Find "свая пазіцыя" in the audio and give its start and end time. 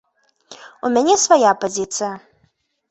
1.27-2.13